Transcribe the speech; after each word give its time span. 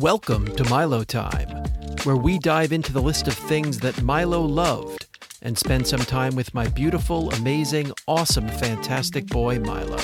Welcome 0.00 0.46
to 0.54 0.62
Milo 0.70 1.02
Time, 1.02 1.48
where 2.04 2.14
we 2.14 2.38
dive 2.38 2.70
into 2.70 2.92
the 2.92 3.02
list 3.02 3.26
of 3.26 3.34
things 3.34 3.80
that 3.80 4.00
Milo 4.00 4.40
loved 4.40 5.08
and 5.42 5.58
spend 5.58 5.88
some 5.88 5.98
time 5.98 6.36
with 6.36 6.54
my 6.54 6.68
beautiful, 6.68 7.32
amazing, 7.32 7.90
awesome, 8.06 8.46
fantastic 8.46 9.26
boy, 9.26 9.58
Milo. 9.58 9.98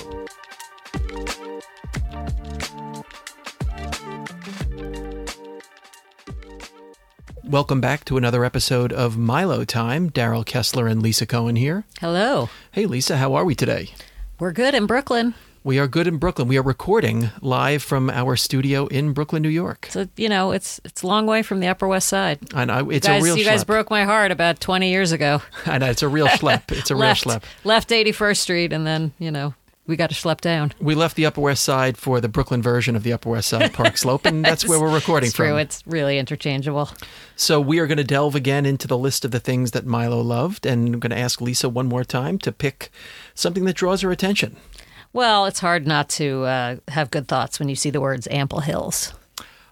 Welcome 7.44 7.80
back 7.80 8.04
to 8.06 8.16
another 8.16 8.44
episode 8.44 8.92
of 8.92 9.16
Milo 9.16 9.64
Time. 9.64 10.10
Daryl 10.10 10.44
Kessler 10.44 10.88
and 10.88 11.04
Lisa 11.04 11.24
Cohen 11.24 11.54
here. 11.54 11.84
Hello. 12.00 12.48
Hey, 12.72 12.86
Lisa, 12.86 13.18
how 13.18 13.34
are 13.34 13.44
we 13.44 13.54
today? 13.54 13.90
We're 14.40 14.50
good 14.50 14.74
in 14.74 14.86
Brooklyn. 14.86 15.34
We 15.64 15.78
are 15.78 15.88
good 15.88 16.06
in 16.06 16.18
Brooklyn. 16.18 16.46
We 16.46 16.58
are 16.58 16.62
recording 16.62 17.30
live 17.40 17.82
from 17.82 18.10
our 18.10 18.36
studio 18.36 18.86
in 18.88 19.14
Brooklyn, 19.14 19.40
New 19.40 19.48
York. 19.48 19.86
So 19.88 20.06
you 20.14 20.28
know, 20.28 20.50
it's 20.52 20.78
it's 20.84 21.02
a 21.02 21.06
long 21.06 21.26
way 21.26 21.42
from 21.42 21.60
the 21.60 21.68
Upper 21.68 21.88
West 21.88 22.06
Side. 22.06 22.38
And 22.54 22.70
I, 22.70 22.86
it's 22.90 23.06
guys, 23.06 23.22
a 23.22 23.24
real 23.24 23.38
you 23.38 23.46
guys 23.46 23.64
broke 23.64 23.88
my 23.88 24.04
heart 24.04 24.30
about 24.30 24.60
twenty 24.60 24.90
years 24.90 25.10
ago. 25.10 25.40
I 25.66 25.78
know, 25.78 25.88
it's 25.88 26.02
a 26.02 26.08
real 26.08 26.26
schlep. 26.28 26.70
It's 26.70 26.90
a 26.90 26.94
real 26.94 27.06
left 27.06 27.24
schlep. 27.24 27.42
left 27.64 27.92
Eighty 27.92 28.12
First 28.12 28.42
Street, 28.42 28.74
and 28.74 28.86
then 28.86 29.12
you 29.18 29.30
know 29.30 29.54
we 29.86 29.96
got 29.96 30.10
to 30.10 30.14
schlep 30.14 30.42
down. 30.42 30.74
We 30.80 30.94
left 30.94 31.16
the 31.16 31.24
Upper 31.24 31.40
West 31.40 31.62
Side 31.62 31.96
for 31.96 32.20
the 32.20 32.28
Brooklyn 32.28 32.60
version 32.60 32.94
of 32.94 33.02
the 33.02 33.14
Upper 33.14 33.30
West 33.30 33.48
Side 33.48 33.72
Park 33.72 33.96
Slope, 33.96 34.26
and 34.26 34.44
that's 34.44 34.68
where 34.68 34.78
we're 34.78 34.92
recording 34.92 35.28
It's 35.28 35.36
from. 35.36 35.46
true. 35.46 35.56
It's 35.56 35.82
really 35.86 36.18
interchangeable. 36.18 36.90
So 37.36 37.58
we 37.58 37.78
are 37.78 37.86
going 37.86 37.96
to 37.96 38.04
delve 38.04 38.34
again 38.34 38.66
into 38.66 38.86
the 38.86 38.98
list 38.98 39.24
of 39.24 39.30
the 39.30 39.40
things 39.40 39.70
that 39.70 39.86
Milo 39.86 40.20
loved, 40.20 40.66
and 40.66 40.94
I'm 40.94 41.00
going 41.00 41.08
to 41.10 41.18
ask 41.18 41.40
Lisa 41.40 41.70
one 41.70 41.86
more 41.86 42.04
time 42.04 42.36
to 42.40 42.52
pick 42.52 42.90
something 43.34 43.64
that 43.64 43.76
draws 43.76 44.02
her 44.02 44.10
attention. 44.10 44.56
Well, 45.14 45.46
it's 45.46 45.60
hard 45.60 45.86
not 45.86 46.10
to 46.10 46.42
uh, 46.42 46.76
have 46.88 47.10
good 47.10 47.26
thoughts 47.28 47.58
when 47.58 47.70
you 47.70 47.76
see 47.76 47.88
the 47.90 48.00
words 48.00 48.28
Ample 48.30 48.60
Hills. 48.60 49.14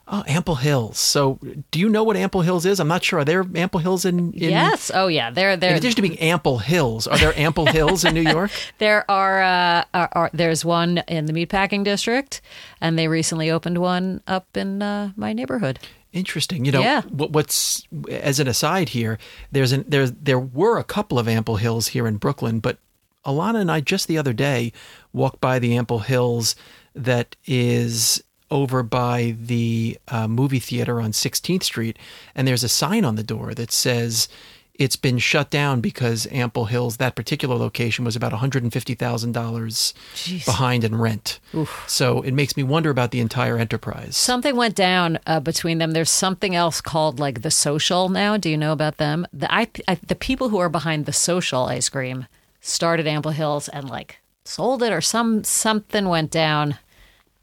Oh, 0.08 0.22
Ample 0.26 0.56
Hills. 0.56 0.98
So, 0.98 1.38
do 1.70 1.78
you 1.80 1.88
know 1.88 2.04
what 2.04 2.16
Ample 2.16 2.42
Hills 2.42 2.64
is? 2.66 2.78
I'm 2.80 2.88
not 2.88 3.02
sure. 3.02 3.20
Are 3.20 3.24
there 3.24 3.44
Ample 3.54 3.80
Hills 3.80 4.04
in? 4.04 4.32
in 4.34 4.50
yes. 4.50 4.90
Oh, 4.94 5.06
yeah. 5.08 5.30
There, 5.30 5.56
there. 5.56 5.70
In 5.70 5.76
addition 5.76 5.96
to 5.96 6.02
being 6.02 6.18
Ample 6.18 6.58
Hills, 6.58 7.06
are 7.06 7.16
there 7.18 7.36
Ample 7.38 7.66
Hills 7.66 8.04
in 8.04 8.14
New 8.14 8.20
York? 8.20 8.50
there 8.78 9.10
are, 9.10 9.42
uh, 9.42 9.84
are, 9.94 10.08
are. 10.12 10.30
There's 10.32 10.64
one 10.64 10.98
in 11.08 11.26
the 11.26 11.32
meatpacking 11.32 11.82
district, 11.84 12.40
and 12.80 12.98
they 12.98 13.08
recently 13.08 13.50
opened 13.50 13.78
one 13.78 14.20
up 14.26 14.56
in 14.56 14.80
uh, 14.82 15.12
my 15.16 15.32
neighborhood. 15.32 15.78
Interesting. 16.12 16.64
You 16.66 16.72
know, 16.72 16.80
Yeah. 16.82 17.02
what, 17.02 17.30
what's 17.30 17.86
as 18.10 18.38
an 18.38 18.46
aside 18.48 18.90
here, 18.90 19.18
there's 19.50 19.72
an 19.72 19.84
there's 19.88 20.12
there 20.12 20.38
were 20.38 20.78
a 20.78 20.84
couple 20.84 21.18
of 21.18 21.26
Ample 21.26 21.56
Hills 21.56 21.88
here 21.88 22.06
in 22.06 22.18
Brooklyn, 22.18 22.60
but 22.60 22.78
Alana 23.24 23.60
and 23.60 23.70
I 23.70 23.80
just 23.80 24.08
the 24.08 24.18
other 24.18 24.32
day 24.32 24.72
walked 25.12 25.40
by 25.40 25.58
the 25.58 25.76
Ample 25.76 26.00
Hills 26.00 26.56
that 26.94 27.36
is 27.46 28.22
over 28.50 28.82
by 28.82 29.34
the 29.38 29.98
uh, 30.08 30.28
movie 30.28 30.58
theater 30.58 31.00
on 31.00 31.12
16th 31.12 31.62
Street, 31.62 31.98
and 32.34 32.46
there's 32.46 32.64
a 32.64 32.68
sign 32.68 33.04
on 33.04 33.16
the 33.16 33.22
door 33.22 33.54
that 33.54 33.72
says 33.72 34.28
it's 34.74 34.96
been 34.96 35.18
shut 35.18 35.50
down 35.50 35.80
because 35.80 36.26
Ample 36.30 36.66
Hills, 36.66 36.96
that 36.96 37.14
particular 37.14 37.56
location, 37.56 38.04
was 38.04 38.16
about 38.16 38.32
$150,000 38.32 40.44
behind 40.44 40.84
in 40.84 40.96
rent. 40.96 41.40
So 41.86 42.22
it 42.22 42.32
makes 42.32 42.56
me 42.56 42.62
wonder 42.62 42.90
about 42.90 43.10
the 43.10 43.20
entire 43.20 43.58
enterprise. 43.58 44.16
Something 44.16 44.56
went 44.56 44.74
down 44.74 45.18
uh, 45.26 45.40
between 45.40 45.78
them. 45.78 45.92
There's 45.92 46.10
something 46.10 46.54
else 46.54 46.80
called 46.80 47.20
like 47.20 47.42
the 47.42 47.50
social 47.50 48.08
now. 48.08 48.36
Do 48.36 48.50
you 48.50 48.56
know 48.56 48.72
about 48.72 48.96
them? 48.96 49.26
The 49.32 49.52
I, 49.52 49.68
I 49.86 49.96
the 49.96 50.14
people 50.14 50.48
who 50.48 50.58
are 50.58 50.70
behind 50.70 51.06
the 51.06 51.12
social 51.12 51.66
ice 51.66 51.88
cream 51.88 52.26
started 52.62 53.06
Ample 53.06 53.32
Hills 53.32 53.68
and 53.68 53.90
like 53.90 54.20
sold 54.44 54.82
it 54.82 54.92
or 54.92 55.02
some 55.02 55.44
something 55.44 56.08
went 56.08 56.30
down 56.30 56.78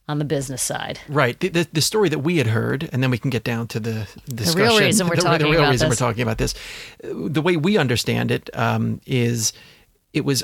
on 0.07 0.17
the 0.17 0.25
business 0.25 0.63
side. 0.63 0.99
Right. 1.07 1.39
The, 1.39 1.49
the, 1.49 1.67
the 1.71 1.81
story 1.81 2.09
that 2.09 2.19
we 2.19 2.37
had 2.37 2.47
heard, 2.47 2.89
and 2.91 3.03
then 3.03 3.11
we 3.11 3.19
can 3.19 3.29
get 3.29 3.43
down 3.43 3.67
to 3.67 3.79
the 3.79 4.07
discussion. 4.27 4.83
reason 4.83 5.07
we're 5.07 5.15
the, 5.17 5.21
talking 5.21 5.45
the 5.45 5.51
real 5.51 5.59
about 5.59 5.69
reason 5.69 5.89
this. 5.89 6.01
we're 6.01 6.07
talking 6.07 6.23
about 6.23 6.39
this. 6.39 6.55
Uh, 7.03 7.27
The 7.29 7.43
way 7.43 7.57
we 7.57 7.77
understand 7.77 8.31
it 8.31 8.49
um, 8.53 9.01
is 9.05 9.53
it 10.11 10.25
was 10.25 10.43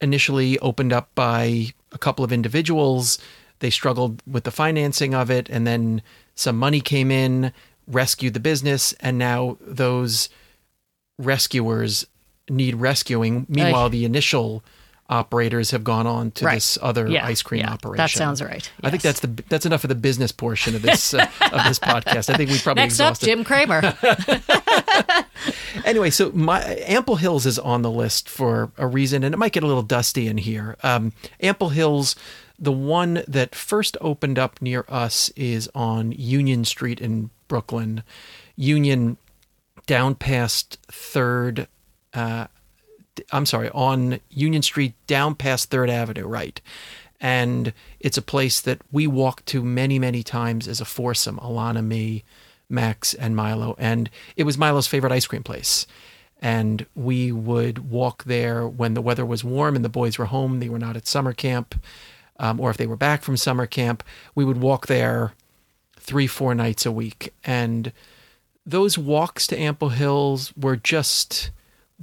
initially 0.00 0.58
opened 0.60 0.94
up 0.94 1.14
by 1.14 1.74
a 1.92 1.98
couple 1.98 2.24
of 2.24 2.32
individuals. 2.32 3.18
They 3.58 3.68
struggled 3.68 4.22
with 4.26 4.44
the 4.44 4.50
financing 4.50 5.14
of 5.14 5.30
it, 5.30 5.50
and 5.50 5.66
then 5.66 6.00
some 6.34 6.56
money 6.58 6.80
came 6.80 7.10
in, 7.10 7.52
rescued 7.86 8.32
the 8.32 8.40
business, 8.40 8.94
and 9.00 9.18
now 9.18 9.58
those 9.60 10.30
rescuers 11.18 12.06
need 12.48 12.76
rescuing. 12.76 13.46
Meanwhile, 13.48 13.90
the 13.90 14.04
initial 14.04 14.62
operators 15.08 15.70
have 15.70 15.84
gone 15.84 16.04
on 16.04 16.32
to 16.32 16.44
Right. 16.44 16.54
this 16.56 16.76
other 16.82 17.06
Yeah, 17.06 17.24
ice 17.24 17.40
cream 17.40 17.60
yeah, 17.60 17.72
operation. 17.72 17.98
that 18.02 18.10
sounds 18.10 18.42
right. 18.42 18.68
I 18.82 18.90
think 18.90 19.02
that's 19.04 19.20
the 19.20 19.28
that's 19.48 19.64
enough 19.64 19.84
of 19.84 19.88
the 19.88 19.94
business 19.94 20.32
portion 20.32 20.74
of 20.74 20.82
this 20.82 21.14
uh, 21.14 21.28
of 21.52 21.62
this 21.64 21.78
podcast. 21.78 22.28
I 22.32 22.36
think 22.36 22.50
we 22.50 22.58
probably 22.58 22.82
Next 22.82 22.98
up, 22.98 23.12
exhausted. 23.12 23.26
Jim 23.26 23.44
Cramer. 23.44 23.94
Anyway, 25.84 26.10
so 26.10 26.32
my 26.32 26.60
Ample 26.86 27.16
Hills 27.16 27.46
is 27.46 27.58
on 27.58 27.82
the 27.82 27.90
list 27.90 28.28
for 28.28 28.72
a 28.76 28.86
reason, 28.86 29.22
and 29.22 29.32
it 29.34 29.38
might 29.38 29.52
get 29.52 29.62
a 29.62 29.66
little 29.66 29.82
dusty 29.82 30.26
in 30.26 30.38
here. 30.38 30.76
Um, 30.82 31.12
Ample 31.40 31.68
Hills, 31.68 32.16
the 32.58 32.72
one 32.72 33.22
that 33.28 33.54
first 33.54 33.96
opened 34.00 34.38
up 34.38 34.60
near 34.60 34.84
us 34.88 35.28
is 35.36 35.68
on 35.74 36.12
Union 36.12 36.64
Street 36.64 37.00
in 37.00 37.30
Brooklyn. 37.46 38.02
Union, 38.56 39.16
down 39.86 40.14
past 40.16 40.78
Third. 40.90 41.68
Uh, 42.16 42.46
I'm 43.30 43.46
sorry, 43.46 43.70
on 43.70 44.20
Union 44.30 44.62
Street, 44.62 44.94
down 45.06 45.34
past 45.34 45.70
Third 45.70 45.90
Avenue, 45.90 46.26
right. 46.26 46.60
And 47.20 47.72
it's 48.00 48.18
a 48.18 48.22
place 48.22 48.60
that 48.60 48.80
we 48.90 49.06
walked 49.06 49.46
to 49.46 49.62
many, 49.62 49.98
many 49.98 50.22
times 50.22 50.66
as 50.66 50.80
a 50.80 50.84
foursome 50.84 51.38
Alana, 51.38 51.84
me, 51.84 52.24
Max, 52.68 53.14
and 53.14 53.36
Milo. 53.36 53.74
And 53.78 54.10
it 54.36 54.44
was 54.44 54.58
Milo's 54.58 54.86
favorite 54.86 55.12
ice 55.12 55.26
cream 55.26 55.42
place. 55.42 55.86
And 56.42 56.84
we 56.94 57.32
would 57.32 57.90
walk 57.90 58.24
there 58.24 58.66
when 58.66 58.94
the 58.94 59.00
weather 59.00 59.24
was 59.24 59.44
warm 59.44 59.76
and 59.76 59.84
the 59.84 59.88
boys 59.88 60.18
were 60.18 60.26
home. 60.26 60.60
They 60.60 60.68
were 60.68 60.78
not 60.78 60.96
at 60.96 61.06
summer 61.06 61.32
camp. 61.32 61.74
Um, 62.38 62.60
or 62.60 62.68
if 62.68 62.76
they 62.76 62.86
were 62.86 62.96
back 62.96 63.22
from 63.22 63.38
summer 63.38 63.66
camp, 63.66 64.02
we 64.34 64.44
would 64.44 64.60
walk 64.60 64.86
there 64.86 65.32
three, 65.98 66.26
four 66.26 66.54
nights 66.54 66.84
a 66.84 66.92
week. 66.92 67.32
And 67.44 67.92
those 68.66 68.98
walks 68.98 69.46
to 69.46 69.58
Ample 69.58 69.88
Hills 69.90 70.52
were 70.54 70.76
just 70.76 71.50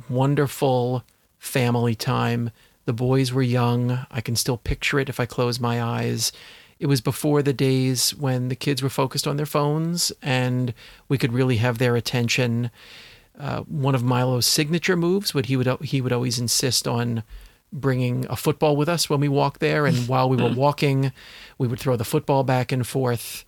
wonderful 0.09 1.03
family 1.39 1.95
time. 1.95 2.51
The 2.85 2.93
boys 2.93 3.31
were 3.31 3.41
young. 3.41 4.05
I 4.11 4.21
can 4.21 4.35
still 4.35 4.57
picture 4.57 4.99
it 4.99 5.09
if 5.09 5.19
I 5.19 5.25
close 5.25 5.59
my 5.59 5.81
eyes. 5.81 6.31
It 6.79 6.87
was 6.87 7.01
before 7.01 7.41
the 7.41 7.53
days 7.53 8.13
when 8.15 8.49
the 8.49 8.55
kids 8.55 8.83
were 8.83 8.89
focused 8.89 9.27
on 9.27 9.37
their 9.37 9.45
phones 9.45 10.11
and 10.21 10.73
we 11.07 11.17
could 11.17 11.31
really 11.31 11.57
have 11.57 11.77
their 11.77 11.95
attention. 11.95 12.71
Uh, 13.39 13.61
one 13.61 13.95
of 13.95 14.03
Milo's 14.03 14.45
signature 14.45 14.97
moves 14.97 15.33
would 15.33 15.45
he 15.45 15.55
would 15.55 15.67
he 15.81 16.01
would 16.01 16.11
always 16.11 16.39
insist 16.39 16.87
on 16.87 17.23
bringing 17.71 18.25
a 18.29 18.35
football 18.35 18.75
with 18.75 18.87
us 18.87 19.09
when 19.09 19.19
we 19.19 19.27
walked 19.27 19.59
there 19.59 19.85
and 19.85 20.07
while 20.07 20.29
we 20.29 20.37
were 20.37 20.53
walking 20.55 21.11
we 21.57 21.67
would 21.67 21.79
throw 21.79 21.95
the 21.95 22.03
football 22.03 22.43
back 22.43 22.71
and 22.71 22.85
forth 22.85 23.43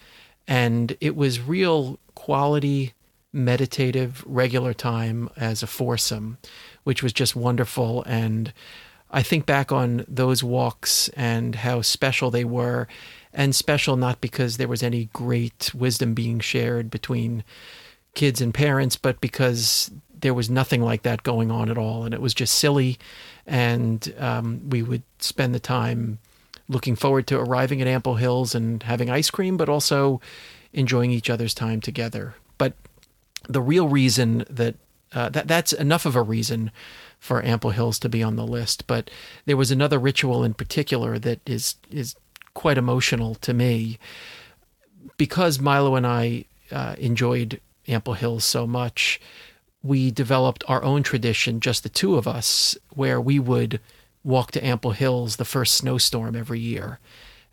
and 0.47 0.97
it 0.99 1.15
was 1.15 1.39
real 1.39 1.99
quality 2.15 2.93
meditative 3.35 4.23
regular 4.25 4.73
time 4.73 5.29
as 5.35 5.61
a 5.61 5.67
foursome 5.67 6.37
which 6.83 7.01
was 7.01 7.13
just 7.13 7.35
wonderful. 7.35 8.03
And 8.03 8.53
i 9.11 9.21
think 9.21 9.45
back 9.45 9.71
on 9.71 10.03
those 10.07 10.43
walks 10.43 11.09
and 11.09 11.55
how 11.55 11.81
special 11.81 12.31
they 12.31 12.43
were 12.43 12.87
and 13.33 13.55
special 13.55 13.97
not 13.97 14.19
because 14.19 14.57
there 14.57 14.67
was 14.67 14.81
any 14.81 15.09
great 15.13 15.71
wisdom 15.75 16.13
being 16.15 16.39
shared 16.39 16.89
between 16.89 17.43
kids 18.15 18.41
and 18.41 18.53
parents 18.53 18.95
but 18.95 19.21
because 19.21 19.91
there 20.25 20.33
was 20.33 20.49
nothing 20.49 20.81
like 20.81 21.03
that 21.03 21.21
going 21.21 21.51
on 21.51 21.69
at 21.69 21.77
all. 21.77 22.03
And 22.03 22.13
it 22.13 22.21
was 22.21 22.33
just 22.33 22.55
silly. 22.55 22.97
And 23.45 24.13
um, 24.17 24.69
we 24.69 24.81
would 24.81 25.03
spend 25.19 25.53
the 25.53 25.59
time 25.59 26.17
looking 26.67 26.95
forward 26.95 27.27
to 27.27 27.39
arriving 27.39 27.79
at 27.79 27.87
ample 27.87 28.15
hills 28.15 28.55
and 28.55 28.81
having 28.81 29.07
ice 29.07 29.29
cream 29.29 29.55
but 29.55 29.69
also 29.69 30.19
enjoying 30.73 31.11
each 31.11 31.29
other's 31.29 31.53
time 31.53 31.79
together. 31.79 32.33
But 32.57 32.73
the 33.47 33.61
real 33.61 33.87
reason 33.87 34.45
that 34.49 34.75
uh, 35.13 35.29
that 35.29 35.47
that's 35.47 35.73
enough 35.73 36.05
of 36.05 36.15
a 36.15 36.21
reason 36.21 36.71
for 37.19 37.43
Ample 37.43 37.71
Hills 37.71 37.97
to 37.99 38.09
be 38.09 38.21
on 38.21 38.35
the 38.35 38.45
list. 38.45 38.85
But 38.87 39.09
there 39.45 39.57
was 39.57 39.71
another 39.71 39.97
ritual 39.97 40.43
in 40.43 40.53
particular 40.53 41.17
that 41.19 41.39
is 41.47 41.75
is 41.89 42.15
quite 42.53 42.77
emotional 42.77 43.35
to 43.35 43.53
me 43.53 43.97
because 45.17 45.59
Milo 45.59 45.95
and 45.95 46.05
I 46.05 46.45
uh, 46.71 46.95
enjoyed 46.97 47.59
Ample 47.87 48.13
Hills 48.13 48.43
so 48.43 48.65
much. 48.65 49.19
We 49.83 50.09
developed 50.11 50.63
our 50.67 50.83
own 50.83 51.03
tradition, 51.03 51.59
just 51.59 51.83
the 51.83 51.89
two 51.89 52.15
of 52.15 52.27
us, 52.27 52.75
where 52.93 53.21
we 53.21 53.39
would 53.39 53.79
walk 54.23 54.51
to 54.51 54.65
Ample 54.65 54.91
Hills 54.91 55.35
the 55.35 55.45
first 55.45 55.75
snowstorm 55.75 56.35
every 56.35 56.59
year. 56.59 56.99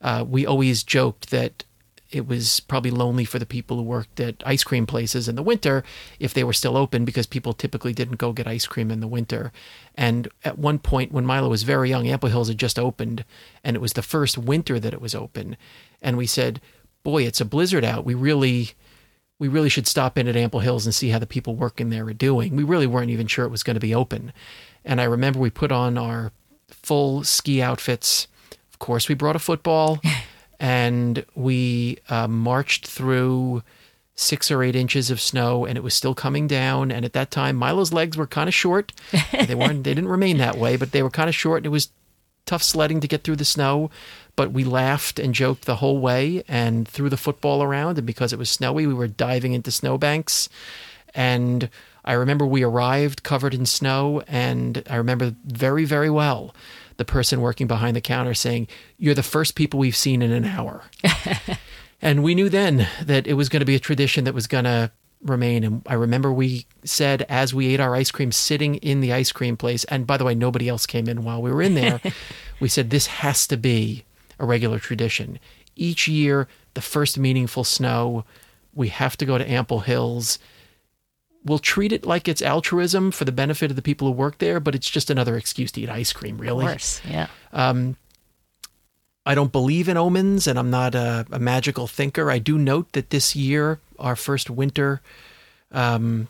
Uh, 0.01 0.25
we 0.27 0.47
always 0.47 0.83
joked 0.83 1.31
that 1.31 1.65
it 2.13 2.29
was 2.29 2.61
probably 2.61 2.91
lonely 2.91 3.25
for 3.25 3.39
the 3.39 3.47
people 3.47 3.79
who 3.79 3.83
worked 3.83 4.21
at 4.21 4.43
ice 4.45 4.63
cream 4.63 4.87
places 4.87 5.29
in 5.29 5.35
the 5.35 5.43
winter 5.43 5.83
if 6.21 6.35
they 6.35 6.45
were 6.45 6.53
still 6.53 6.77
open 6.77 7.05
because 7.05 7.27
people 7.27 7.55
typically 7.55 7.95
didn't 7.95 8.19
go 8.19 8.33
get 8.33 8.47
ice 8.47 8.67
cream 8.67 8.91
in 8.91 9.01
the 9.01 9.09
winter. 9.09 9.51
And 9.95 10.29
at 10.45 10.59
one 10.59 10.79
point, 10.79 11.11
when 11.11 11.25
Milo 11.25 11.49
was 11.49 11.63
very 11.63 11.89
young, 11.89 12.07
Ample 12.07 12.29
Hills 12.29 12.49
had 12.49 12.59
just 12.59 12.79
opened, 12.79 13.25
and 13.65 13.75
it 13.75 13.81
was 13.81 13.95
the 13.95 14.03
first 14.03 14.37
winter 14.37 14.79
that 14.79 14.93
it 14.93 15.01
was 15.01 15.15
open. 15.15 15.57
And 16.03 16.17
we 16.17 16.27
said, 16.27 16.61
boy, 17.03 17.25
it's 17.25 17.41
a 17.41 17.47
blizzard 17.47 17.85
out. 17.85 18.05
We 18.05 18.15
really, 18.15 18.73
we 19.39 19.49
really 19.49 19.71
should 19.71 19.87
stop 19.87 20.19
in 20.19 20.29
at 20.29 20.37
Ample 20.37 20.61
Hills 20.61 20.85
and 20.85 20.95
see 20.95 21.09
how 21.09 21.19
the 21.19 21.27
people 21.27 21.57
working 21.57 21.89
there 21.89 22.07
are 22.07 22.13
doing. 22.13 22.55
We 22.55 22.63
really 22.63 22.87
weren't 22.87 23.11
even 23.11 23.27
sure 23.27 23.47
it 23.47 23.51
was 23.51 23.63
going 23.63 23.77
to 23.77 23.81
be 23.81 23.95
open. 23.95 24.33
And 24.85 25.01
I 25.01 25.05
remember 25.05 25.39
we 25.39 25.51
put 25.51 25.73
on 25.73 25.97
our 25.97 26.31
full 26.69 27.25
ski 27.25 27.63
outfits. 27.63 28.29
Of 28.71 28.79
course, 28.79 29.09
we 29.09 29.15
brought 29.15 29.37
a 29.37 29.41
football 29.41 30.01
and 30.63 31.27
we 31.35 31.99
uh, 32.09 32.29
marched 32.29 32.87
through 32.87 33.65
six 34.15 34.49
or 34.49 34.63
eight 34.63 34.77
inches 34.77 35.11
of 35.11 35.21
snow 35.21 35.67
and 35.67 35.77
it 35.77 35.83
was 35.83 35.93
still 35.93 36.15
coming 36.15 36.47
down. 36.47 36.93
And 36.93 37.05
at 37.05 37.15
that 37.15 37.33
time, 37.33 37.57
Milo's 37.57 37.93
legs 37.93 38.17
were 38.17 38.29
kind 38.29 38.49
of 38.49 38.55
short. 38.55 38.93
they 39.47 39.57
weren't, 39.57 39.83
they 39.83 39.93
didn't 39.93 40.09
remain 40.09 40.39
that 40.39 40.57
way, 40.57 40.77
but 40.77 40.93
they 40.93 41.03
were 41.03 41.11
kind 41.11 41.29
of 41.29 41.35
short 41.35 41.59
and 41.59 41.67
it 41.67 41.71
was 41.71 41.91
tough 42.47 42.63
sledding 42.63 43.01
to 43.01 43.09
get 43.09 43.25
through 43.25 43.37
the 43.37 43.45
snow. 43.45 43.91
But 44.37 44.53
we 44.53 44.63
laughed 44.63 45.19
and 45.19 45.35
joked 45.35 45.65
the 45.65 45.77
whole 45.77 45.99
way 45.99 46.45
and 46.47 46.87
threw 46.87 47.11
the 47.11 47.17
football 47.17 47.65
around. 47.65 47.99
And 47.99 48.07
because 48.07 48.33
it 48.33 48.39
was 48.39 48.49
snowy, 48.49 48.87
we 48.87 48.95
were 48.95 49.09
diving 49.09 49.55
into 49.55 49.73
snowbanks. 49.73 50.49
And 51.13 51.71
I 52.05 52.13
remember 52.13 52.47
we 52.47 52.63
arrived 52.63 53.25
covered 53.25 53.53
in 53.53 53.67
snow. 53.67 54.23
And 54.29 54.85
I 54.89 54.95
remember 54.95 55.35
very, 55.45 55.85
very 55.85 56.09
well 56.09 56.55
the 57.03 57.13
person 57.13 57.41
working 57.41 57.67
behind 57.67 57.97
the 57.97 58.01
counter 58.01 58.33
saying, 58.33 58.69
You're 58.97 59.15
the 59.15 59.25
first 59.25 59.57
people 59.57 59.81
we've 59.81 59.97
seen 59.97 60.23
in 60.23 60.31
an 60.31 60.45
hour. 60.45 60.85
and 62.03 62.23
we 62.23 62.37
knew 62.37 62.49
then 62.49 62.87
that 63.03 63.27
it 63.27 63.35
was 63.35 63.49
going 63.49 63.59
to 63.59 63.67
be 63.67 63.75
a 63.75 63.81
tradition 63.81 64.23
that 64.23 64.35
was 64.35 64.47
going 64.47 64.65
to 64.65 64.93
remain. 65.21 65.65
And 65.65 65.83
I 65.89 65.95
remember 65.95 66.33
we 66.33 66.65
said 66.85 67.27
as 67.29 67.53
we 67.53 67.75
ate 67.75 67.81
our 67.81 67.97
ice 67.97 68.13
cream 68.13 68.31
sitting 68.31 68.77
in 68.77 69.01
the 69.01 69.13
ice 69.13 69.33
cream 69.33 69.57
place, 69.57 69.83
and 69.85 70.07
by 70.07 70.17
the 70.17 70.25
way, 70.25 70.37
nobody 70.37 70.69
else 70.69 70.87
came 70.87 71.09
in 71.09 71.25
while 71.25 71.43
we 71.43 71.51
were 71.51 71.61
in 71.61 71.75
there, 71.75 72.01
we 72.61 72.69
said, 72.69 72.91
This 72.91 73.09
has 73.09 73.49
to 73.49 73.57
be 73.57 74.05
a 74.39 74.47
regular 74.47 74.79
tradition. 74.79 75.41
Each 75.75 76.07
year, 76.07 76.47
the 76.75 76.81
first 76.81 77.19
meaningful 77.19 77.65
snow, 77.65 78.25
we 78.75 78.89
have 78.89 79.17
to 79.17 79.27
go 79.27 79.39
to 79.39 79.51
Ample 79.51 79.81
Hills. 79.81 80.39
We'll 81.45 81.59
treat 81.59 81.93
it 81.93 82.07
like 82.07 82.29
it's 82.29 82.41
altruism 82.41 83.11
for 83.11 83.25
the 83.25 83.33
benefit 83.33 83.71
of 83.71 83.77
the 83.77 83.83
people 83.83 84.07
who 84.07 84.13
work 84.13 84.39
there, 84.39 84.61
but 84.61 84.75
it's 84.75 84.89
just 84.89 85.11
another 85.11 85.37
excuse 85.37 85.73
to 85.73 85.81
eat 85.81 85.89
ice 85.89 86.13
cream, 86.13 86.39
really. 86.39 86.65
Of 86.65 86.71
course, 86.71 87.01
yeah. 87.09 87.27
Um, 87.53 87.97
I 89.25 89.35
don't 89.35 89.53
believe 89.53 89.89
in 89.89 89.97
omens 89.97 90.47
and 90.47 90.59
I'm 90.59 90.71
not 90.71 90.95
a, 90.95 91.27
a, 91.31 91.39
magical 91.39 91.87
thinker. 91.87 92.31
I 92.31 92.39
do 92.39 92.59
note 92.59 92.93
that 92.93 93.11
this 93.11 93.37
year, 93.37 93.79
our 93.99 94.17
first 94.17 94.51
winter, 94.51 95.01
um, 95.71 96.27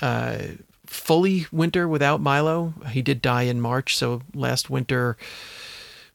uh, 0.00 0.38
fully 0.86 1.46
winter 1.52 1.86
without 1.86 2.20
Milo, 2.20 2.72
he 2.90 3.02
did 3.02 3.20
die 3.20 3.42
in 3.42 3.60
March. 3.60 3.96
So 3.96 4.22
last 4.34 4.70
winter 4.70 5.18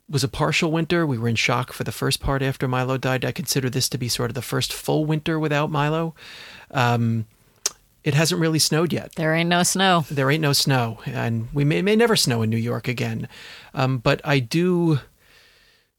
was 0.09 0.23
a 0.23 0.27
partial 0.27 0.71
winter. 0.71 1.05
We 1.05 1.19
were 1.19 1.27
in 1.27 1.35
shock 1.35 1.73
for 1.73 1.83
the 1.83 1.91
first 1.91 2.19
part 2.19 2.41
after 2.41 2.67
Milo 2.67 2.97
died. 2.97 3.23
I 3.23 3.31
consider 3.31 3.69
this 3.69 3.87
to 3.89 3.97
be 3.97 4.09
sort 4.09 4.31
of 4.31 4.35
the 4.35 4.41
first 4.41 4.73
full 4.73 5.05
winter 5.05 5.37
without 5.39 5.69
Milo. 5.69 6.15
Um, 6.71 7.25
it 8.03 8.13
hasn't 8.13 8.41
really 8.41 8.59
snowed 8.59 8.93
yet. 8.93 9.15
There 9.15 9.33
ain't 9.33 9.49
no 9.49 9.63
snow. 9.63 10.05
There 10.09 10.31
ain't 10.31 10.41
no 10.41 10.53
snow, 10.53 10.99
and 11.05 11.47
we 11.53 11.63
may 11.63 11.81
may 11.81 11.95
never 11.95 12.15
snow 12.15 12.41
in 12.41 12.49
New 12.49 12.57
York 12.57 12.87
again. 12.87 13.27
Um, 13.73 13.97
but 13.97 14.21
I 14.23 14.39
do 14.39 14.99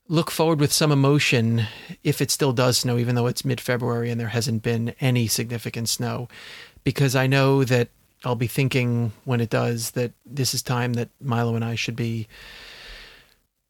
look 0.07 0.29
forward 0.29 0.59
with 0.59 0.73
some 0.73 0.91
emotion 0.91 1.63
if 2.03 2.21
it 2.21 2.31
still 2.31 2.51
does 2.51 2.79
snow, 2.79 2.97
even 2.97 3.15
though 3.15 3.27
it's 3.27 3.45
mid 3.45 3.61
February 3.61 4.09
and 4.09 4.19
there 4.19 4.27
hasn't 4.29 4.61
been 4.61 4.93
any 4.99 5.27
significant 5.27 5.87
snow, 5.89 6.27
because 6.83 7.15
I 7.15 7.27
know 7.27 7.63
that 7.63 7.89
I'll 8.23 8.35
be 8.35 8.47
thinking 8.47 9.13
when 9.23 9.41
it 9.41 9.49
does 9.49 9.91
that 9.91 10.11
this 10.25 10.53
is 10.53 10.61
time 10.61 10.93
that 10.93 11.09
Milo 11.19 11.55
and 11.55 11.65
I 11.65 11.75
should 11.75 11.95
be 11.95 12.27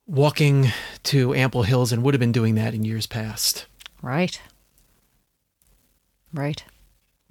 walking 0.08 0.70
to 1.04 1.34
Ample 1.34 1.64
Hills 1.64 1.92
and 1.92 2.04
would 2.04 2.14
have 2.14 2.20
been 2.20 2.32
doing 2.32 2.56
that 2.56 2.74
in 2.74 2.84
years 2.84 3.08
past. 3.08 3.66
Right. 4.02 4.42
Right. 6.34 6.64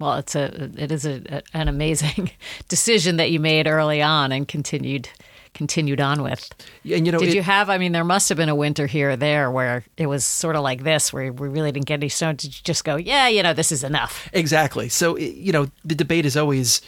Well, 0.01 0.15
it's 0.15 0.35
a 0.35 0.71
it 0.77 0.91
is 0.91 1.05
a, 1.05 1.43
an 1.53 1.67
amazing 1.67 2.31
decision 2.67 3.17
that 3.17 3.29
you 3.29 3.39
made 3.39 3.67
early 3.67 4.01
on 4.01 4.31
and 4.31 4.47
continued 4.47 5.09
continued 5.53 6.01
on 6.01 6.23
with. 6.23 6.49
And 6.83 7.05
you 7.05 7.11
know, 7.11 7.19
did 7.19 7.29
it, 7.29 7.35
you 7.35 7.43
have? 7.43 7.69
I 7.69 7.77
mean, 7.77 7.91
there 7.91 8.03
must 8.03 8.29
have 8.29 8.37
been 8.37 8.49
a 8.49 8.55
winter 8.55 8.87
here 8.87 9.11
or 9.11 9.15
there 9.15 9.51
where 9.51 9.83
it 9.97 10.07
was 10.07 10.25
sort 10.25 10.55
of 10.55 10.63
like 10.63 10.83
this, 10.83 11.13
where 11.13 11.31
we 11.31 11.49
really 11.49 11.71
didn't 11.71 11.85
get 11.85 11.95
any 11.95 12.09
snow. 12.09 12.33
Did 12.33 12.57
you 12.57 12.63
just 12.63 12.83
go, 12.83 12.95
yeah, 12.95 13.27
you 13.27 13.43
know, 13.43 13.53
this 13.53 13.71
is 13.71 13.83
enough? 13.83 14.27
Exactly. 14.33 14.89
So 14.89 15.17
you 15.17 15.51
know, 15.51 15.67
the 15.85 15.95
debate 15.95 16.25
is 16.25 16.35
always. 16.35 16.81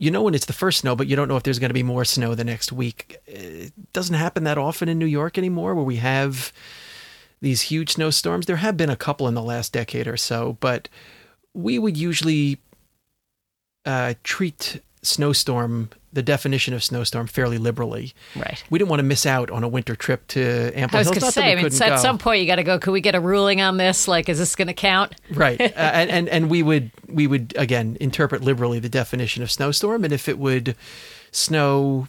You 0.00 0.12
know 0.12 0.22
when 0.22 0.34
it's 0.34 0.46
the 0.46 0.52
first 0.52 0.78
snow, 0.78 0.94
but 0.94 1.08
you 1.08 1.16
don't 1.16 1.26
know 1.26 1.36
if 1.36 1.42
there's 1.42 1.58
going 1.58 1.70
to 1.70 1.74
be 1.74 1.82
more 1.82 2.04
snow 2.04 2.36
the 2.36 2.44
next 2.44 2.70
week. 2.70 3.16
It 3.26 3.72
doesn't 3.92 4.14
happen 4.14 4.44
that 4.44 4.56
often 4.56 4.88
in 4.88 4.96
New 4.96 5.06
York 5.06 5.36
anymore, 5.36 5.74
where 5.74 5.84
we 5.84 5.96
have 5.96 6.52
these 7.40 7.62
huge 7.62 7.94
snowstorms. 7.94 8.46
There 8.46 8.56
have 8.56 8.76
been 8.76 8.90
a 8.90 8.96
couple 8.96 9.26
in 9.26 9.34
the 9.34 9.42
last 9.42 9.72
decade 9.72 10.06
or 10.06 10.16
so, 10.16 10.56
but 10.60 10.88
we 11.58 11.76
would 11.76 11.96
usually 11.96 12.60
uh, 13.84 14.14
treat 14.22 14.80
snowstorm, 15.02 15.90
the 16.12 16.22
definition 16.22 16.72
of 16.72 16.84
snowstorm, 16.84 17.26
fairly 17.26 17.58
liberally. 17.58 18.14
Right. 18.36 18.62
We 18.70 18.78
didn't 18.78 18.90
want 18.90 19.00
to 19.00 19.04
miss 19.04 19.26
out 19.26 19.50
on 19.50 19.64
a 19.64 19.68
winter 19.68 19.96
trip 19.96 20.24
to 20.28 20.70
Ample 20.78 20.98
I 20.98 21.00
was 21.00 21.08
going 21.08 21.20
to 21.20 21.32
say, 21.32 21.52
I 21.52 21.60
mean, 21.60 21.70
so 21.72 21.86
at 21.86 21.90
go. 21.90 21.96
some 21.96 22.18
point 22.18 22.40
you 22.40 22.46
got 22.46 22.56
to 22.56 22.62
go. 22.62 22.78
Could 22.78 22.92
we 22.92 23.00
get 23.00 23.16
a 23.16 23.20
ruling 23.20 23.60
on 23.60 23.76
this? 23.76 24.06
Like, 24.06 24.28
is 24.28 24.38
this 24.38 24.54
going 24.54 24.68
to 24.68 24.74
count? 24.74 25.16
Right. 25.32 25.60
uh, 25.60 25.72
and, 25.76 26.10
and 26.10 26.28
and 26.28 26.50
we 26.50 26.62
would 26.62 26.92
we 27.08 27.26
would 27.26 27.54
again 27.56 27.96
interpret 28.00 28.42
liberally 28.42 28.78
the 28.78 28.88
definition 28.88 29.42
of 29.42 29.50
snowstorm, 29.50 30.04
and 30.04 30.12
if 30.12 30.28
it 30.28 30.38
would 30.38 30.76
snow 31.32 32.06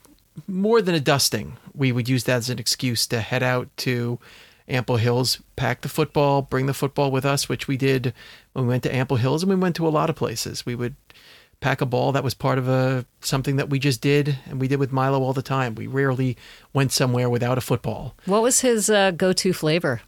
more 0.48 0.80
than 0.82 0.94
a 0.94 1.00
dusting, 1.00 1.58
we 1.74 1.92
would 1.92 2.08
use 2.08 2.26
that 2.26 2.38
as 2.38 2.50
an 2.52 2.60
excuse 2.60 3.08
to 3.08 3.20
head 3.20 3.42
out 3.42 3.68
to 3.78 4.20
Ample 4.70 4.98
Hills, 4.98 5.42
pack 5.56 5.82
the 5.82 5.90
football, 5.90 6.42
bring 6.42 6.68
the 6.68 6.74
football 6.74 7.12
with 7.12 7.26
us, 7.26 7.50
which 7.50 7.68
we 7.68 7.78
did 7.78 8.14
when 8.54 8.66
we 8.66 8.70
went 8.70 8.84
to 8.84 8.96
Ample 8.96 9.18
Hills, 9.18 9.44
and 9.44 9.50
we 9.50 9.56
went 9.56 9.76
to 9.78 9.88
a 9.88 9.90
lot 9.90 10.10
of 10.10 10.16
places. 10.16 10.66
We 10.66 10.76
would 10.76 10.96
pack 11.60 11.82
a 11.82 11.86
ball. 11.86 12.12
That 12.12 12.24
was 12.24 12.34
part 12.34 12.58
of 12.58 12.68
a 12.68 13.06
something 13.22 13.56
that 13.58 13.70
we 13.70 13.80
just 13.80 14.02
did, 14.02 14.38
and 14.46 14.62
we 14.62 14.68
did 14.68 14.80
with 14.80 14.92
Milo 14.92 15.22
all 15.22 15.34
the 15.34 15.42
time. 15.42 15.76
We 15.76 15.88
rarely 15.88 16.38
went 16.74 16.92
somewhere 16.92 17.30
without 17.30 17.58
a 17.58 17.62
football. 17.62 18.16
What 18.26 18.44
was 18.44 18.62
his 18.62 18.90
uh, 18.90 19.12
go-to 19.12 19.54
flavor? 19.54 20.02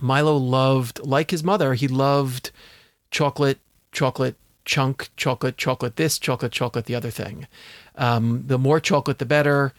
Milo 0.00 0.36
loved, 0.36 1.00
like 1.00 1.30
his 1.30 1.42
mother, 1.42 1.74
he 1.74 1.88
loved 1.88 2.50
chocolate, 3.10 3.58
chocolate, 3.90 4.36
chunk, 4.64 5.08
chocolate, 5.16 5.56
chocolate 5.56 5.96
this, 5.96 6.18
chocolate, 6.18 6.52
chocolate 6.52 6.84
the 6.84 6.94
other 6.94 7.10
thing. 7.10 7.46
Um, 7.96 8.44
the 8.46 8.58
more 8.58 8.80
chocolate, 8.80 9.18
the 9.18 9.24
better. 9.24 9.72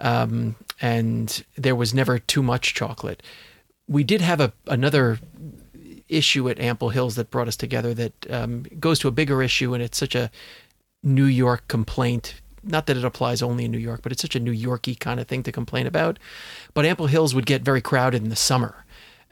Um, 0.00 0.56
and 0.80 1.44
there 1.56 1.74
was 1.74 1.92
never 1.92 2.18
too 2.18 2.42
much 2.42 2.74
chocolate. 2.74 3.22
We 3.88 4.04
did 4.04 4.20
have 4.20 4.40
a 4.40 4.52
another 4.66 5.18
issue 6.08 6.48
at 6.48 6.58
Ample 6.58 6.90
Hills 6.90 7.16
that 7.16 7.30
brought 7.30 7.48
us 7.48 7.56
together 7.56 7.94
that 7.94 8.30
um, 8.30 8.64
goes 8.78 8.98
to 9.00 9.08
a 9.08 9.12
bigger 9.12 9.42
issue, 9.42 9.74
and 9.74 9.82
it's 9.82 9.98
such 9.98 10.14
a 10.14 10.30
New 11.02 11.24
York 11.24 11.68
complaint. 11.68 12.40
Not 12.62 12.86
that 12.86 12.96
it 12.96 13.04
applies 13.04 13.42
only 13.42 13.64
in 13.64 13.70
New 13.70 13.78
York, 13.78 14.00
but 14.02 14.12
it's 14.12 14.22
such 14.22 14.36
a 14.36 14.40
New 14.40 14.52
Yorky 14.52 14.94
kind 14.94 15.20
of 15.20 15.26
thing 15.26 15.42
to 15.44 15.52
complain 15.52 15.86
about. 15.86 16.18
But 16.74 16.84
Ample 16.84 17.06
Hills 17.06 17.34
would 17.34 17.46
get 17.46 17.62
very 17.62 17.80
crowded 17.80 18.22
in 18.22 18.30
the 18.30 18.36
summer, 18.36 18.84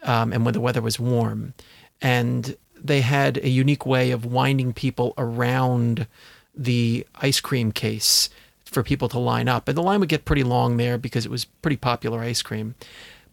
um, 0.02 0.32
and 0.32 0.44
when 0.44 0.54
the 0.54 0.60
weather 0.60 0.82
was 0.82 1.00
warm, 1.00 1.54
and 2.00 2.56
they 2.82 3.00
had 3.00 3.38
a 3.38 3.48
unique 3.48 3.86
way 3.86 4.10
of 4.10 4.24
winding 4.24 4.72
people 4.72 5.14
around 5.18 6.06
the 6.54 7.06
ice 7.16 7.40
cream 7.40 7.72
case 7.72 8.30
for 8.76 8.82
people 8.82 9.08
to 9.08 9.18
line 9.18 9.48
up. 9.48 9.68
And 9.68 9.76
the 9.76 9.82
line 9.82 10.00
would 10.00 10.10
get 10.10 10.26
pretty 10.26 10.42
long 10.44 10.76
there 10.76 10.98
because 10.98 11.24
it 11.24 11.30
was 11.30 11.46
pretty 11.46 11.78
popular 11.78 12.20
ice 12.20 12.42
cream. 12.42 12.74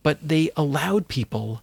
But 0.01 0.17
they 0.25 0.49
allowed 0.55 1.09
people 1.09 1.61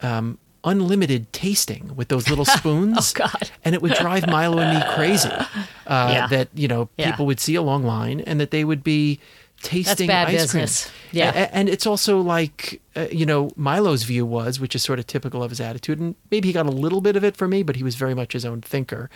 um, 0.00 0.38
unlimited 0.64 1.32
tasting 1.32 1.94
with 1.94 2.08
those 2.08 2.28
little 2.28 2.44
spoons. 2.58 3.12
oh 3.14 3.18
God! 3.18 3.50
And 3.64 3.74
it 3.76 3.80
would 3.82 3.94
drive 3.94 4.26
Milo 4.26 4.58
and 4.58 4.76
me 4.78 4.84
crazy. 4.94 5.28
Uh, 5.30 5.46
Yeah. 5.86 6.26
That 6.26 6.48
you 6.54 6.66
know 6.68 6.88
Yeah. 6.96 7.10
people 7.12 7.26
would 7.26 7.38
see 7.40 7.54
a 7.54 7.62
long 7.62 7.84
line 7.84 8.20
and 8.26 8.40
that 8.40 8.50
they 8.50 8.64
would 8.64 8.82
be 8.82 9.20
tasting 9.62 10.06
bad 10.08 10.28
ice 10.28 10.42
business. 10.42 10.84
cream. 10.86 10.94
Yeah. 11.12 11.30
A- 11.34 11.54
and 11.54 11.68
it's 11.68 11.86
also 11.86 12.20
like 12.20 12.80
uh, 12.96 13.06
you 13.12 13.26
know 13.26 13.50
Milo's 13.56 14.02
view 14.02 14.26
was, 14.26 14.58
which 14.58 14.74
is 14.74 14.82
sort 14.82 14.98
of 14.98 15.06
typical 15.06 15.42
of 15.42 15.50
his 15.50 15.60
attitude, 15.60 15.98
and 16.00 16.14
maybe 16.30 16.48
he 16.48 16.52
got 16.52 16.66
a 16.66 16.70
little 16.70 17.00
bit 17.00 17.14
of 17.16 17.22
it 17.24 17.36
from 17.36 17.50
me, 17.50 17.62
but 17.62 17.76
he 17.76 17.82
was 17.84 17.94
very 17.94 18.14
much 18.14 18.32
his 18.32 18.44
own 18.44 18.60
thinker. 18.62 19.08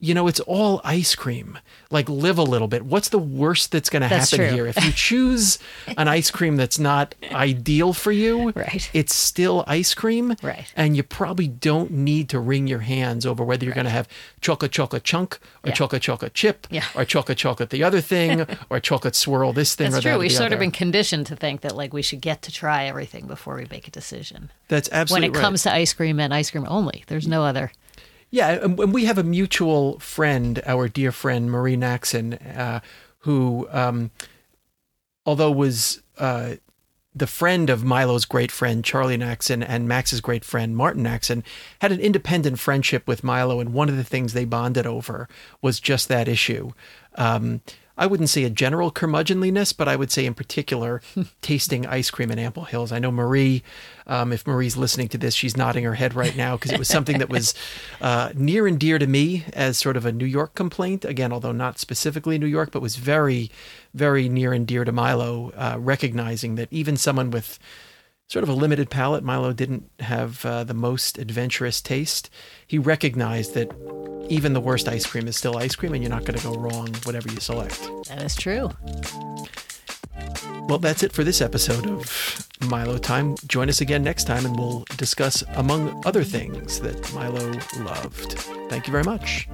You 0.00 0.14
know, 0.14 0.28
it's 0.28 0.40
all 0.40 0.80
ice 0.84 1.14
cream. 1.16 1.58
Like, 1.90 2.08
live 2.08 2.38
a 2.38 2.42
little 2.42 2.68
bit. 2.68 2.84
What's 2.84 3.08
the 3.08 3.18
worst 3.18 3.72
that's 3.72 3.88
going 3.90 4.02
to 4.02 4.08
happen 4.08 4.38
true. 4.38 4.48
here? 4.48 4.66
If 4.66 4.84
you 4.84 4.92
choose 4.94 5.58
an 5.96 6.06
ice 6.06 6.30
cream 6.30 6.56
that's 6.56 6.78
not 6.78 7.14
ideal 7.32 7.92
for 7.92 8.12
you, 8.12 8.50
Right. 8.54 8.88
it's 8.92 9.14
still 9.14 9.64
ice 9.66 9.94
cream. 9.94 10.36
Right. 10.42 10.72
And 10.76 10.96
you 10.96 11.02
probably 11.02 11.48
don't 11.48 11.90
need 11.90 12.28
to 12.28 12.38
wring 12.38 12.66
your 12.66 12.80
hands 12.80 13.24
over 13.26 13.42
whether 13.42 13.64
you're 13.64 13.74
going 13.74 13.86
to 13.86 13.90
have 13.90 14.06
chocolate 14.40 14.70
chocolate 14.70 15.02
chunk 15.02 15.38
or 15.64 15.70
Yeah. 15.70 15.74
chocolate 15.74 16.02
chocolate 16.02 16.34
chip 16.34 16.66
Yeah. 16.70 16.84
or 16.94 17.04
chocolate 17.04 17.38
chocolate 17.38 17.70
the 17.70 17.82
other 17.82 18.00
thing 18.00 18.46
or 18.70 18.78
chocolate 18.80 19.16
swirl 19.16 19.52
this 19.52 19.74
thing 19.74 19.88
or 19.88 19.90
That's 19.92 20.04
that. 20.04 20.10
true. 20.10 20.16
or 20.16 20.20
We've 20.20 20.30
sort 20.30 20.46
other. 20.46 20.56
of 20.56 20.60
been 20.60 20.70
conditioned 20.70 21.26
to 21.26 21.36
think 21.36 21.62
that 21.62 21.74
like 21.74 21.92
we 21.92 22.02
should 22.02 22.20
get 22.20 22.42
to 22.42 22.52
try 22.52 22.84
everything 22.84 23.26
before 23.26 23.56
we 23.56 23.66
make 23.70 23.88
a 23.88 23.90
decision. 23.90 24.50
That's 24.68 24.88
absolutely 24.92 25.28
When 25.30 25.34
it 25.34 25.38
right. 25.38 25.42
comes 25.42 25.62
to 25.64 25.72
ice 25.72 25.92
cream 25.94 26.20
and 26.20 26.32
ice 26.34 26.50
cream 26.50 26.66
only, 26.68 27.02
there's 27.08 27.26
no 27.26 27.42
other. 27.44 27.72
Yeah, 28.30 28.58
and 28.62 28.92
we 28.92 29.06
have 29.06 29.18
a 29.18 29.22
mutual 29.22 29.98
friend, 30.00 30.60
our 30.66 30.88
dear 30.88 31.12
friend 31.12 31.50
Marie 31.50 31.76
Nachsin, 31.76 32.58
uh, 32.58 32.80
who, 33.20 33.66
um, 33.70 34.10
although 35.24 35.50
was 35.50 36.02
uh, 36.18 36.56
the 37.14 37.26
friend 37.26 37.70
of 37.70 37.84
Milo's 37.84 38.24
great 38.26 38.52
friend 38.52 38.84
Charlie 38.84 39.16
Nachsin 39.16 39.64
and 39.66 39.88
Max's 39.88 40.20
great 40.20 40.44
friend 40.44 40.76
Martin 40.76 41.04
Nachsin 41.04 41.42
had 41.80 41.90
an 41.90 42.00
independent 42.00 42.58
friendship 42.58 43.08
with 43.08 43.24
Milo, 43.24 43.60
and 43.60 43.72
one 43.72 43.88
of 43.88 43.96
the 43.96 44.04
things 44.04 44.32
they 44.32 44.44
bonded 44.44 44.86
over 44.86 45.28
was 45.62 45.80
just 45.80 46.08
that 46.08 46.28
issue. 46.28 46.72
Um, 47.14 47.62
I 47.98 48.06
wouldn't 48.06 48.28
say 48.28 48.44
a 48.44 48.50
general 48.50 48.92
curmudgeonliness, 48.92 49.76
but 49.76 49.88
I 49.88 49.96
would 49.96 50.12
say 50.12 50.24
in 50.24 50.34
particular 50.34 51.02
tasting 51.42 51.84
ice 51.84 52.10
cream 52.10 52.30
in 52.30 52.38
Ample 52.38 52.64
Hills. 52.64 52.92
I 52.92 53.00
know 53.00 53.10
Marie, 53.10 53.64
um, 54.06 54.32
if 54.32 54.46
Marie's 54.46 54.76
listening 54.76 55.08
to 55.08 55.18
this, 55.18 55.34
she's 55.34 55.56
nodding 55.56 55.82
her 55.82 55.96
head 55.96 56.14
right 56.14 56.36
now 56.36 56.56
because 56.56 56.70
it 56.70 56.78
was 56.78 56.86
something 56.86 57.18
that 57.18 57.28
was 57.28 57.54
uh, 58.00 58.30
near 58.34 58.68
and 58.68 58.78
dear 58.78 58.98
to 58.98 59.06
me 59.06 59.44
as 59.52 59.78
sort 59.78 59.96
of 59.96 60.06
a 60.06 60.12
New 60.12 60.26
York 60.26 60.54
complaint. 60.54 61.04
Again, 61.04 61.32
although 61.32 61.52
not 61.52 61.80
specifically 61.80 62.38
New 62.38 62.46
York, 62.46 62.70
but 62.70 62.80
was 62.80 62.96
very, 62.96 63.50
very 63.94 64.28
near 64.28 64.52
and 64.52 64.64
dear 64.64 64.84
to 64.84 64.92
Milo, 64.92 65.50
uh, 65.56 65.76
recognizing 65.78 66.54
that 66.54 66.68
even 66.70 66.96
someone 66.96 67.32
with 67.32 67.58
sort 68.28 68.42
of 68.42 68.48
a 68.48 68.52
limited 68.52 68.90
palate, 68.90 69.24
Milo 69.24 69.52
didn't 69.52 69.90
have 70.00 70.44
uh, 70.44 70.64
the 70.64 70.74
most 70.74 71.18
adventurous 71.18 71.80
taste. 71.80 72.28
He 72.66 72.78
recognized 72.78 73.54
that 73.54 73.72
even 74.28 74.52
the 74.52 74.60
worst 74.60 74.86
ice 74.86 75.06
cream 75.06 75.26
is 75.26 75.36
still 75.36 75.56
ice 75.56 75.74
cream, 75.74 75.94
and 75.94 76.02
you're 76.02 76.10
not 76.10 76.24
going 76.24 76.38
to 76.38 76.44
go 76.44 76.54
wrong 76.54 76.88
whatever 77.04 77.30
you 77.30 77.40
select. 77.40 77.80
That 78.08 78.22
is 78.22 78.36
true. 78.36 78.70
Well, 80.68 80.78
that's 80.78 81.02
it 81.02 81.12
for 81.12 81.24
this 81.24 81.40
episode 81.40 81.86
of 81.86 82.46
Milo 82.68 82.98
Time. 82.98 83.36
Join 83.46 83.70
us 83.70 83.80
again 83.80 84.02
next 84.02 84.24
time, 84.24 84.44
and 84.44 84.58
we'll 84.58 84.84
discuss, 84.98 85.42
among 85.54 86.02
other 86.04 86.24
things, 86.24 86.80
that 86.80 87.14
Milo 87.14 87.52
loved. 87.82 88.32
Thank 88.68 88.86
you 88.86 88.92
very 88.92 89.04
much. 89.04 89.48